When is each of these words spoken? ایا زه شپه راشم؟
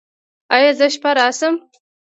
ایا 0.55 0.71
زه 0.79 0.87
شپه 0.93 1.11
راشم؟ 1.17 1.55